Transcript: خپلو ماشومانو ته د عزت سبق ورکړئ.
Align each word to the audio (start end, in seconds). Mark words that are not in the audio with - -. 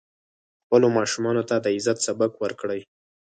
خپلو 0.63 0.87
ماشومانو 0.97 1.41
ته 1.49 1.55
د 1.59 1.65
عزت 1.75 1.97
سبق 2.07 2.31
ورکړئ. 2.43 2.81